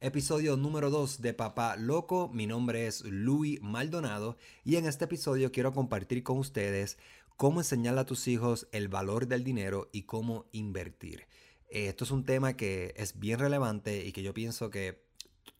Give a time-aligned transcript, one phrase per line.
[0.00, 5.50] Episodio número 2 de Papá Loco, mi nombre es Luis Maldonado y en este episodio
[5.50, 6.98] quiero compartir con ustedes
[7.36, 11.26] cómo enseñarle a tus hijos el valor del dinero y cómo invertir.
[11.68, 15.02] Eh, esto es un tema que es bien relevante y que yo pienso que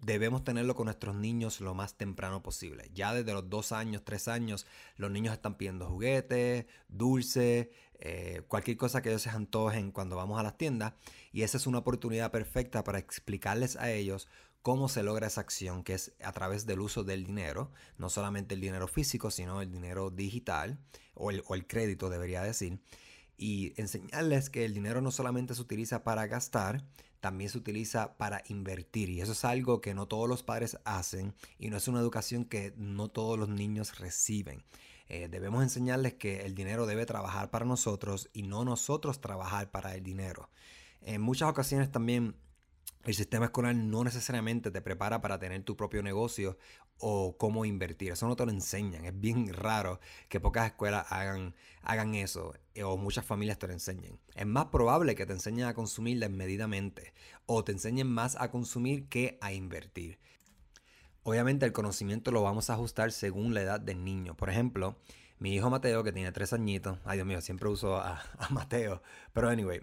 [0.00, 2.90] debemos tenerlo con nuestros niños lo más temprano posible.
[2.94, 4.66] Ya desde los dos años, tres años,
[4.96, 10.38] los niños están pidiendo juguetes, dulces, eh, cualquier cosa que ellos se antojen cuando vamos
[10.38, 10.94] a las tiendas.
[11.32, 14.28] Y esa es una oportunidad perfecta para explicarles a ellos
[14.62, 18.54] cómo se logra esa acción, que es a través del uso del dinero, no solamente
[18.54, 20.78] el dinero físico, sino el dinero digital
[21.14, 22.80] o el, o el crédito, debería decir
[23.38, 26.84] y enseñarles que el dinero no solamente se utiliza para gastar,
[27.20, 29.08] también se utiliza para invertir.
[29.08, 32.44] Y eso es algo que no todos los padres hacen y no es una educación
[32.44, 34.64] que no todos los niños reciben.
[35.08, 39.94] Eh, debemos enseñarles que el dinero debe trabajar para nosotros y no nosotros trabajar para
[39.94, 40.50] el dinero.
[41.00, 42.36] En muchas ocasiones también
[43.04, 46.58] el sistema escolar no necesariamente te prepara para tener tu propio negocio
[46.98, 48.12] o cómo invertir.
[48.12, 49.04] Eso no te lo enseñan.
[49.04, 53.72] Es bien raro que pocas escuelas hagan, hagan eso eh, o muchas familias te lo
[53.72, 54.18] enseñen.
[54.34, 57.14] Es más probable que te enseñen a consumir desmedidamente
[57.46, 60.18] o te enseñen más a consumir que a invertir.
[61.28, 64.34] Obviamente el conocimiento lo vamos a ajustar según la edad del niño.
[64.34, 64.96] Por ejemplo,
[65.38, 69.02] mi hijo Mateo, que tiene tres añitos, ay Dios mío, siempre uso a, Mateo,
[69.34, 69.82] pero anyway,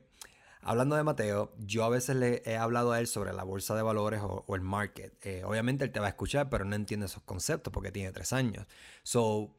[0.64, 3.84] Hablando de Mateo, yo a veces le he hablado a él sobre la bolsa de
[3.84, 5.14] valores o, el market.
[5.24, 8.34] Eh, obviamente él te va a escuchar, pero no entiende esos conceptos porque tiene tres
[8.34, 8.66] años.
[9.04, 9.56] So,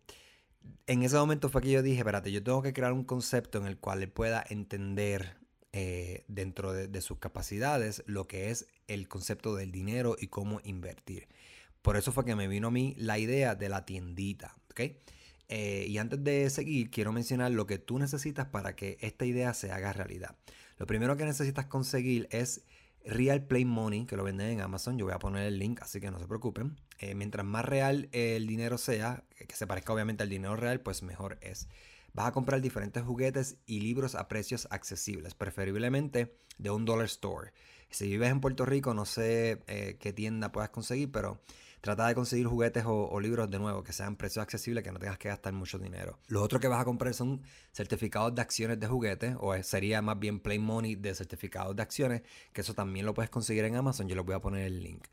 [0.88, 3.66] en ese momento fue que yo dije, espérate, yo tengo que crear un concepto en
[3.66, 5.36] el cual él pueda entender
[5.72, 11.28] eh, dentro de, sus capacidades lo que es el concepto del dinero y cómo invertir.
[11.86, 14.56] Por eso fue que me vino a mí la idea de la tiendita.
[15.48, 19.54] Eh, y antes de seguir, quiero mencionar lo que tú necesitas para que esta idea
[19.54, 20.34] se haga realidad.
[20.78, 22.62] Lo primero que necesitas conseguir es
[23.04, 24.98] Real Play Money, que lo venden en Amazon.
[24.98, 26.76] Yo voy a poner el link, así que no se preocupen.
[26.98, 31.04] Eh, mientras más real el dinero sea, que se parezca obviamente al dinero real, pues
[31.04, 31.68] mejor es.
[32.14, 37.52] Vas a comprar diferentes juguetes y libros a precios accesibles, preferiblemente de un dollar store.
[37.90, 41.40] Si vives en Puerto Rico, no sé eh, qué tienda puedas conseguir, pero
[41.86, 45.18] trata de conseguir juguetes o, libros de nuevo que sean precios accesibles, que no tengas
[45.18, 46.18] que gastar mucho dinero.
[46.26, 47.42] Lo otro que vas a comprar son
[47.72, 52.22] certificados de acciones de juguetes, o sería más bien Play Money de certificados de acciones,
[52.52, 54.08] que eso también lo puedes conseguir en Amazon.
[54.08, 55.04] Yo les voy a poner el link.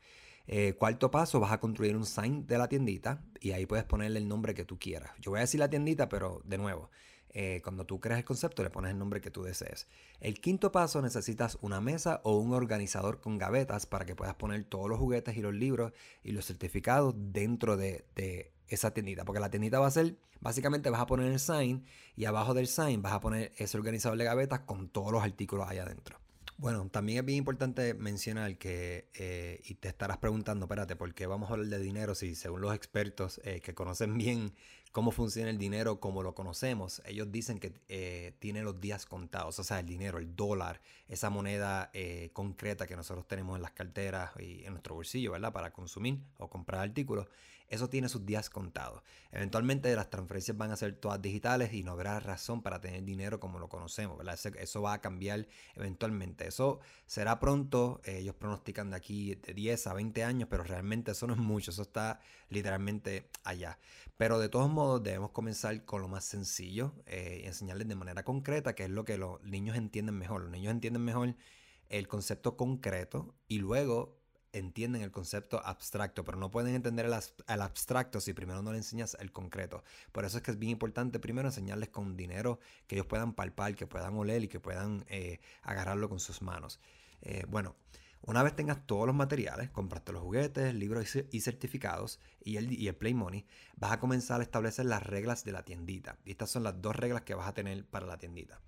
[0.48, 4.18] Eh, cuarto paso, vas a construir un sign de la tiendita y ahí puedes ponerle
[4.18, 5.12] el nombre que tú quieras.
[5.20, 6.90] Yo voy a decir la tiendita, pero de nuevo,
[7.36, 9.88] eh, cuando tú creas el concepto le pones el nombre que tú desees.
[10.20, 14.62] El quinto paso necesitas una mesa o un organizador con gavetas para que puedas poner
[14.64, 15.92] todos los juguetes y los libros
[16.22, 18.04] y los certificados dentro de,
[18.68, 19.24] esa tiendita.
[19.24, 21.84] Porque la tiendita va a ser, básicamente vas a poner el sign
[22.16, 25.68] y abajo del sign vas a poner ese organizador de gavetas con todos los artículos
[25.68, 26.20] ahí adentro.
[26.56, 31.26] Bueno, también es bien importante mencionar que, eh, y te estarás preguntando, espérate, ¿por qué
[31.26, 34.52] vamos a hablar de dinero si según los expertos eh, que conocen bien
[34.94, 39.58] cómo funciona el dinero como lo conocemos, ellos dicen que eh, tiene los días contados,
[39.58, 41.90] o sea, el dinero, el dólar, esa moneda
[42.32, 45.52] concreta que nosotros tenemos en las carteras y en nuestro bolsillo, ¿verdad?
[45.52, 47.26] Para consumir o comprar artículos,
[47.74, 49.02] eso tiene sus días contados.
[49.30, 53.40] Eventualmente las transferencias van a ser todas digitales y no habrá razón para tener dinero
[53.40, 54.18] como lo conocemos.
[54.58, 56.46] Eso va a cambiar eventualmente.
[56.46, 61.12] Eso será pronto, eh, ellos pronostican de aquí de 10 a 20 años, pero realmente
[61.12, 63.78] eso no es mucho, eso está literalmente allá.
[64.16, 68.24] Pero de todos modos debemos comenzar con lo más sencillo eh, y enseñarles de manera
[68.24, 70.42] concreta, que es lo que los niños entienden mejor.
[70.42, 71.34] Los niños entienden mejor
[71.88, 74.23] el concepto concreto y luego
[74.54, 79.16] entienden el concepto abstracto, pero no pueden entender el, abstracto si primero no le enseñas
[79.20, 79.84] el concreto.
[80.12, 83.74] Por eso es que es bien importante primero enseñarles con dinero que ellos puedan palpar,
[83.74, 86.80] que puedan oler y que puedan eh, agarrarlo con sus manos.
[87.22, 87.74] Eh, bueno,
[88.22, 92.88] una vez tengas todos los materiales, compraste los juguetes, libros y certificados y el, y
[92.88, 93.44] el Play Money,
[93.76, 96.16] vas a comenzar a establecer las reglas de la tiendita.
[96.24, 98.60] Y estas son las dos reglas que vas a tener para la tiendita.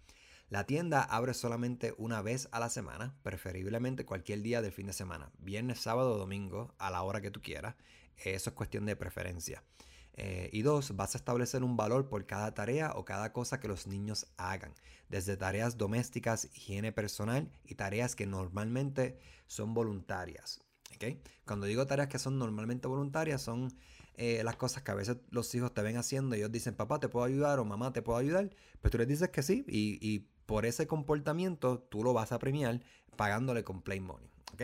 [0.49, 4.93] La tienda abre solamente una vez a la semana, preferiblemente cualquier día del fin de
[4.93, 7.75] semana, viernes, sábado o domingo, a la hora que tú quieras.
[8.17, 9.65] Eso es cuestión de preferencia.
[10.13, 13.67] Eh, y dos, vas a establecer un valor por cada tarea o cada cosa que
[13.67, 14.73] los niños hagan,
[15.09, 19.19] desde tareas domésticas, higiene personal y tareas que normalmente
[19.49, 20.61] son voluntarias.
[21.45, 23.77] Cuando digo tareas que son normalmente voluntarias, son
[24.15, 27.01] eh, las cosas que a veces los hijos te ven haciendo y ellos dicen, papá,
[27.01, 27.59] ¿te puedo ayudar?
[27.59, 28.49] o mamá, ¿te puedo ayudar?
[28.81, 32.81] Pero tú les dices que sí y por ese comportamiento tú lo vas a premiar
[33.17, 34.31] pagándole con Play Money.
[34.55, 34.63] ¿ok?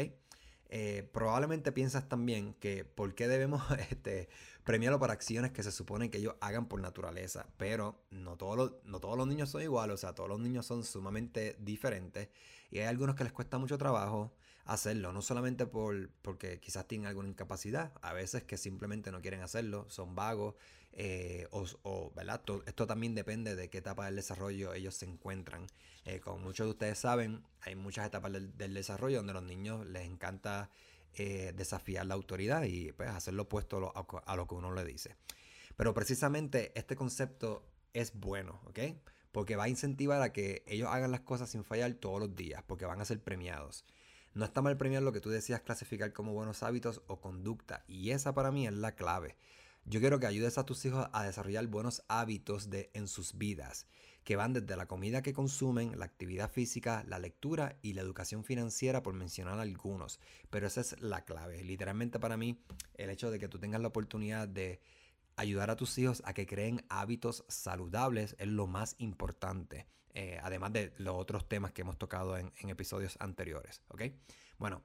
[0.75, 4.31] Eh, probablemente piensas también que por qué debemos este,
[4.65, 8.73] premiarlo por acciones que se supone que ellos hagan por naturaleza, pero no todos, los,
[8.85, 12.31] no todos los niños son iguales, o sea, todos los niños son sumamente diferentes
[12.71, 14.33] y hay algunos que les cuesta mucho trabajo,
[14.65, 19.43] hacerlo, no solamente por, porque quizás tienen alguna incapacidad, a veces que simplemente no quieren
[19.43, 20.55] hacerlo, son vagos,
[20.95, 22.13] eh, o,
[22.67, 25.67] esto también depende de qué etapa del desarrollo ellos se encuentran.
[26.05, 29.87] Eh, como muchos de ustedes saben, hay muchas etapas del, desarrollo donde a los niños
[29.87, 30.71] les encanta
[31.15, 33.93] eh, desafiar la autoridad y pues, hacer lo opuesto
[34.27, 35.17] a lo que uno le dice.
[35.77, 38.81] Pero precisamente este concepto es bueno, ¿ok?
[39.31, 42.63] Porque va a incentivar a que ellos hagan las cosas sin fallar todos los días,
[42.67, 43.85] porque van a ser premiados.
[44.35, 48.11] No está mal premiar lo que tú decías clasificar como buenos hábitos o conducta, y
[48.11, 49.37] esa para mí es la clave.
[49.85, 53.87] Yo quiero que ayudes a tus hijos a desarrollar buenos hábitos de, en sus vidas,
[54.25, 58.45] que van desde la comida que consumen, la actividad física, la lectura y la educación
[58.45, 60.21] financiera, por mencionar algunos.
[60.51, 61.63] Pero esa es la clave.
[61.65, 62.59] Literalmente para mí,
[62.95, 64.81] el hecho de que tú tengas la oportunidad de
[65.37, 69.87] ayudar a tus hijos a que creen hábitos saludables es lo más importante.
[70.15, 73.83] Eh, además de los otros temas que hemos tocado en, episodios anteriores.
[73.89, 74.03] ¿ok?
[74.59, 74.83] Bueno,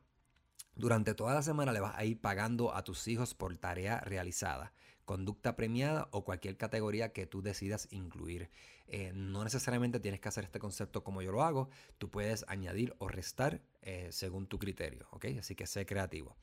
[0.75, 4.73] durante toda la semana le vas a ir pagando a tus hijos por tarea realizada,
[5.05, 8.49] conducta premiada o cualquier categoría que tú decidas incluir.
[8.87, 12.95] Eh, no necesariamente tienes que hacer este concepto como yo lo hago, tú puedes añadir
[12.99, 15.25] o restar eh, según tu criterio, ¿ok?
[15.39, 16.37] Así que sé creativo.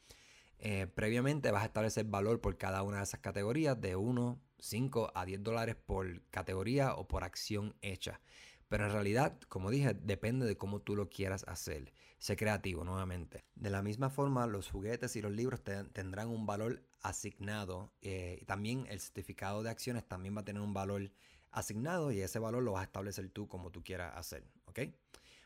[0.66, 5.12] Eh, previamente vas a establecer valor por cada una de esas categorías de 1, 5
[5.14, 8.22] a 10 dólares por categoría o por acción hecha.
[8.70, 11.92] Pero en realidad, como dije, depende de cómo tú lo quieras hacer.
[12.16, 13.44] Sé creativo nuevamente.
[13.54, 15.60] De la misma forma, los juguetes y los libros
[15.92, 17.92] tendrán un valor asignado.
[18.00, 21.10] Eh, también el certificado de acciones también va a tener un valor
[21.50, 24.44] asignado y ese valor lo vas a establecer tú como tú quieras hacer.
[24.64, 24.80] ¿Ok?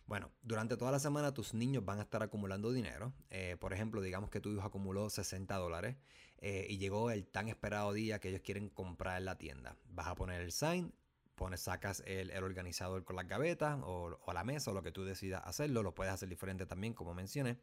[0.08, 3.12] Bueno, durante toda la semana tus niños van a estar acumulando dinero.
[3.28, 5.96] Eh, por ejemplo, digamos que tu hijo acumuló 60 dólares
[6.38, 9.76] eh, y llegó el tan esperado día que ellos quieren comprar en la tienda.
[9.90, 10.94] Vas a poner el sign,
[11.34, 15.42] pones, sacas el, organizador con las gavetas o, la mesa o lo que tú decidas
[15.44, 15.82] hacerlo.
[15.82, 17.58] Lo puedes hacer diferente también, como mencioné.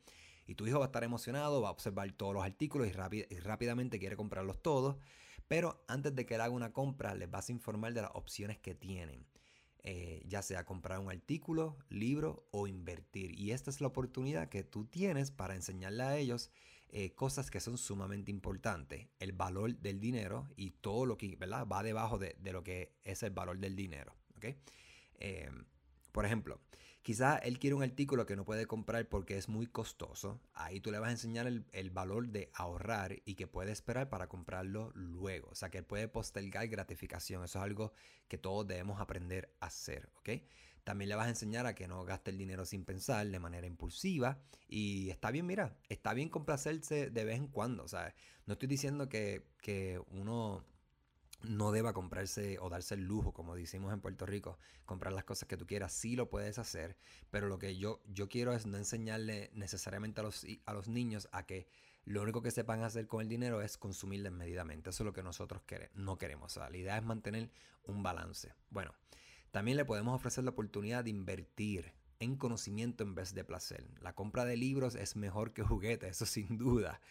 [0.46, 3.40] Y tu hijo va a estar emocionado, va a observar todos los artículos y, y
[3.40, 4.98] rápidamente quiere comprarlos todos.
[5.48, 8.60] Pero antes de que él haga una compra, les vas a informar de las opciones
[8.60, 9.26] que tienen.
[9.88, 13.40] Eh, ya sea comprar un artículo, libro o invertir.
[13.40, 16.50] Y esta es la oportunidad que tú tienes para enseñarle a ellos
[16.90, 19.08] eh, cosas que son sumamente importantes.
[19.20, 21.68] El valor del dinero y todo lo que ¿verdad?
[21.68, 24.16] va debajo de, lo que es el valor del dinero.
[24.38, 24.58] ¿okay?
[25.20, 25.52] Eh,
[26.12, 26.60] por ejemplo,
[27.06, 30.42] Quizá él quiere un artículo que no puede comprar porque es muy costoso.
[30.56, 34.28] Ahí tú le vas a enseñar el, valor de ahorrar y que puede esperar para
[34.28, 35.50] comprarlo luego.
[35.52, 37.44] O sea, que él puede postergar gratificación.
[37.44, 37.94] Eso es algo
[38.28, 40.10] que todos debemos aprender a hacer.
[40.84, 43.68] También le vas a enseñar a que no gaste el dinero sin pensar de manera
[43.68, 44.40] impulsiva.
[44.68, 47.84] Y está bien, mira, está bien complacerse de vez en cuando.
[47.84, 48.16] O sea,
[48.48, 50.66] no estoy diciendo que, que uno
[51.44, 55.48] no deba comprarse o darse el lujo, como decimos en Puerto Rico, comprar las cosas
[55.48, 56.98] que tú quieras, sí lo puedes hacer,
[57.32, 61.30] pero lo que yo, yo quiero es no enseñarle necesariamente a los, a los niños
[61.32, 61.68] a que
[62.06, 64.92] lo único que sepan hacer con el dinero es consumir desmedidamente.
[64.92, 65.64] Eso es lo que nosotros
[65.96, 66.56] no queremos.
[66.56, 67.50] la idea es mantener
[67.84, 68.54] un balance.
[68.70, 68.94] Bueno,
[69.52, 73.88] también le podemos ofrecer la oportunidad de invertir en conocimiento en vez de placer.
[74.02, 77.02] La compra de libros es mejor que juguetes, eso sin duda.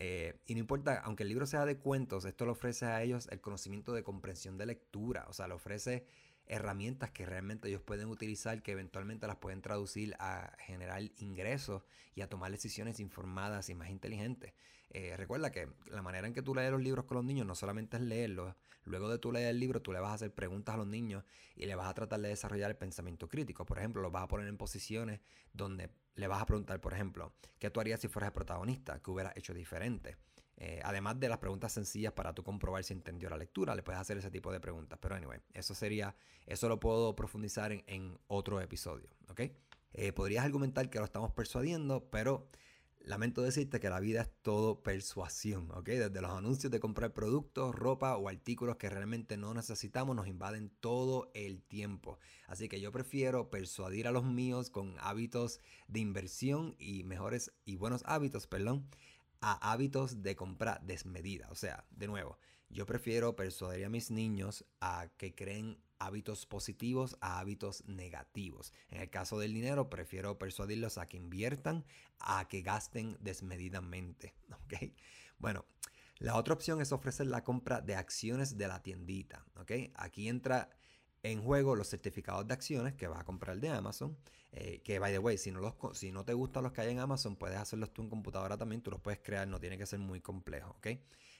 [0.00, 3.26] Eh, y no importa, aunque el libro sea de cuentos, esto le ofrece a ellos
[3.32, 6.06] el conocimiento de comprensión de lectura, o sea, le ofrece
[6.46, 11.82] herramientas que realmente ellos pueden utilizar, que eventualmente las pueden traducir a generar ingresos
[12.14, 14.54] y a tomar decisiones informadas y más inteligentes.
[14.90, 17.56] Eh, recuerda que la manera en que tú lees los libros con los niños no
[17.56, 20.76] solamente es leerlos, luego de tú leer el libro tú le vas a hacer preguntas
[20.76, 21.24] a los niños
[21.56, 23.66] y le vas a tratar de desarrollar el pensamiento crítico.
[23.66, 25.20] Por ejemplo, los vas a poner en posiciones
[25.52, 29.00] donde le vas a preguntar, por ejemplo, ¿qué tú harías si fueras el protagonista?
[29.00, 30.16] ¿Qué hubieras hecho diferente?
[30.56, 34.00] Eh, además de las preguntas sencillas para tú comprobar si entendió la lectura, le puedes
[34.00, 34.98] hacer ese tipo de preguntas.
[35.00, 39.42] Pero anyway, eso sería, eso lo puedo profundizar en, otro episodio, ¿ok?
[39.92, 42.48] Eh, podrías argumentar que lo estamos persuadiendo, pero
[43.08, 45.88] lamento decirte que la vida es todo persuasión, ¿ok?
[45.88, 50.70] Desde los anuncios de comprar productos, ropa o artículos que realmente no necesitamos nos invaden
[50.80, 52.18] todo el tiempo.
[52.46, 57.76] Así que yo prefiero persuadir a los míos con hábitos de inversión y mejores y
[57.76, 58.86] buenos hábitos, perdón,
[59.40, 61.48] a hábitos de compra desmedida.
[61.50, 62.38] O sea, de nuevo,
[62.70, 68.72] yo prefiero persuadir a mis niños a que creen hábitos positivos a hábitos negativos.
[68.88, 71.84] En el caso del dinero, prefiero persuadirlos a que inviertan,
[72.20, 74.34] a que gasten desmedidamente.
[74.64, 74.92] ¿ok?
[75.38, 75.64] Bueno,
[76.18, 79.44] la otra opción es ofrecer la compra de acciones de la tiendita.
[79.56, 79.72] ¿ok?
[79.94, 80.70] Aquí entra
[81.22, 84.16] en juego los certificados de acciones que vas a comprar de Amazon
[84.52, 86.90] Eh, que, by the way, si no, los, si no te gustan los que hay
[86.90, 89.86] en Amazon, puedes hacerlos tú en computadora también, tú los puedes crear, no tiene que
[89.86, 90.86] ser muy complejo, ¿ok?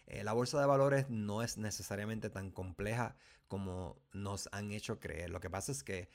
[0.07, 5.31] Eh, la bolsa de valores no es necesariamente tan compleja como nos han hecho creer.
[5.31, 6.09] Lo que pasa es que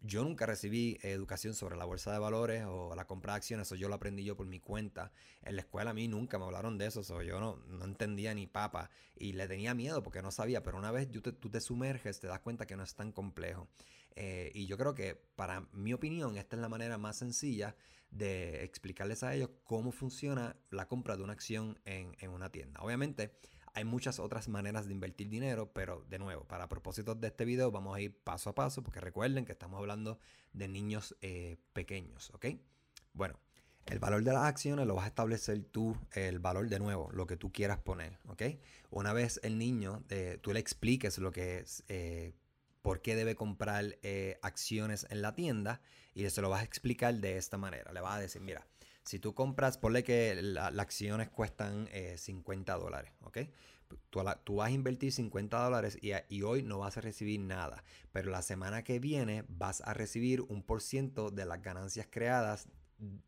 [0.00, 3.74] yo nunca recibí educación sobre la bolsa de valores o la compra de acciones, eso
[3.74, 5.12] yo lo aprendí yo por mi cuenta.
[5.42, 8.46] En la escuela a mí nunca me hablaron de eso, yo no, no, entendía ni
[8.46, 12.28] papa y le tenía miedo porque no sabía, pero una vez tú te sumerges, te
[12.28, 13.68] das cuenta que no es tan complejo.
[14.16, 17.76] Eh, y yo creo que para mi opinión esta es la manera más sencilla
[18.10, 22.80] de explicarles a ellos cómo funciona la compra de una acción en, una tienda.
[22.80, 23.38] Obviamente
[23.74, 27.70] hay muchas otras maneras de invertir dinero, pero de nuevo, para propósitos de este video
[27.70, 30.18] vamos a ir paso a paso porque recuerden que estamos hablando
[30.52, 32.46] de niños eh, pequeños, ¿ok?
[33.12, 33.38] Bueno,
[33.86, 37.26] el valor de las acciones lo vas a establecer tú, el valor de nuevo, lo
[37.26, 38.42] que tú quieras poner, ¿ok?
[38.90, 41.84] Una vez el niño, eh, tú le expliques lo que es
[42.88, 45.82] por qué debe comprar eh, acciones en la tienda
[46.14, 47.92] y se lo vas a explicar de esta manera.
[47.92, 48.66] Le vas a decir, mira,
[49.02, 53.40] si tú compras, ponle que las acciones cuestan 50 eh, dólares, ¿ok?
[54.08, 58.40] Tú, vas a invertir 50 dólares y, hoy no vas a recibir nada, pero la
[58.40, 62.68] semana que viene vas a recibir un por ciento de las ganancias creadas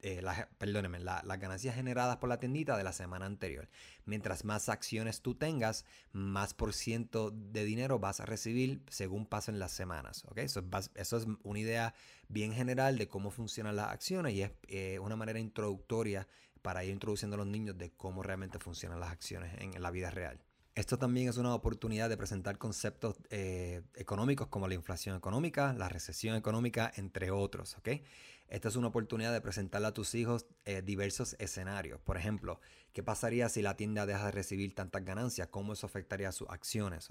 [0.02, 3.68] eh, las, perdónenme, las ganancias generadas por la tiendita de la semana anterior.
[4.04, 9.58] Mientras más acciones tú tengas, más por ciento de dinero vas a recibir según pasen
[9.58, 10.24] las semanas.
[10.28, 10.44] ¿okay?
[10.44, 11.94] Eso, es, eso es una idea
[12.28, 16.26] bien general de cómo funcionan las acciones y es eh, una manera introductoria
[16.62, 20.10] para ir introduciendo a los niños de cómo realmente funcionan las acciones en la vida
[20.10, 20.40] real.
[20.74, 25.88] Esto también es una oportunidad de presentar conceptos eh, económicos como la inflación económica, la
[25.88, 27.76] recesión económica, entre otros.
[27.76, 28.04] ¿okay?
[28.48, 32.00] Esta es una oportunidad de presentarle a tus hijos eh, diversos escenarios.
[32.00, 32.60] Por ejemplo,
[32.92, 35.48] ¿qué pasaría si la tienda deja de recibir tantas ganancias?
[35.48, 37.08] ¿Cómo eso afectaría a sus acciones?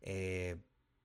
[0.00, 0.56] Eh,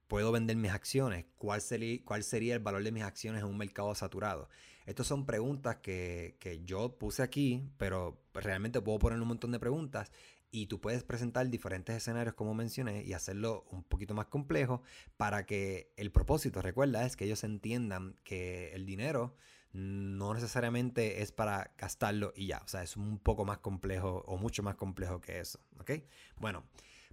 [0.07, 1.25] ¿Puedo vender mis acciones?
[1.37, 4.49] ¿Cuál sería, ¿Cuál sería el valor de mis acciones en un mercado saturado?
[4.87, 9.59] Estas son preguntas que, que yo puse aquí, pero realmente puedo poner un montón de
[9.59, 10.11] preguntas
[10.51, 14.81] y tú puedes presentar diferentes escenarios como mencioné y hacerlo un poquito más complejo
[15.17, 19.35] para que el propósito, recuerda, es que ellos entiendan que el dinero
[19.73, 24.37] no necesariamente es para gastarlo y ya, o sea, es un poco más complejo o
[24.37, 25.91] mucho más complejo que eso, ¿ok?
[26.37, 26.63] Bueno,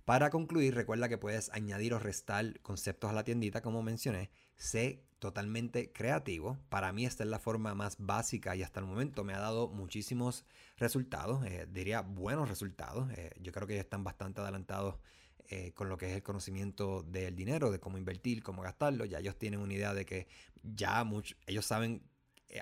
[0.04, 4.30] para concluir, recuerda que puedes añadir o restar conceptos a la tiendita, como mencioné.
[4.62, 6.56] Sé totalmente creativo.
[6.68, 9.66] Para mí esta es la forma más básica y hasta el momento me ha dado
[9.66, 10.44] muchísimos
[10.76, 13.10] resultados, eh, diría buenos resultados.
[13.10, 15.00] Eh, yo creo que ellos están bastante adelantados
[15.48, 19.04] eh, con lo que es el conocimiento del dinero, de cómo invertir, cómo gastarlo.
[19.04, 20.28] Ya ellos tienen una idea de que
[20.62, 21.04] ya
[21.48, 22.08] ellos saben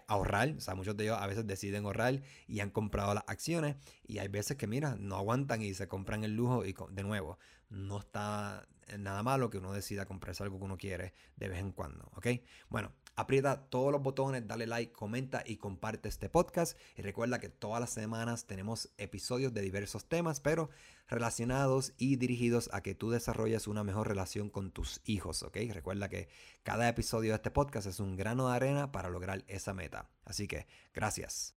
[0.07, 3.77] ahorrar, o sea, muchos de ellos a veces deciden ahorrar y han comprado las acciones
[4.07, 7.39] y hay veces que, mira, no aguantan y se compran el lujo y de nuevo,
[7.69, 8.67] no está
[8.99, 12.27] nada malo que uno decida comprarse algo que uno quiere de vez en cuando, ¿ok?
[12.69, 16.79] Bueno, Aprieta todos los botones, dale like, comenta y comparte este podcast.
[16.97, 20.71] Y recuerda que todas las semanas tenemos episodios de diversos temas, pero
[21.07, 25.59] relacionados y dirigidos a que tú desarrolles una mejor relación con tus hijos, ¿ok?
[25.71, 26.29] Recuerda que
[26.63, 30.09] cada episodio de este podcast es un grano de arena para lograr esa meta.
[30.25, 31.49] Así que, gracias.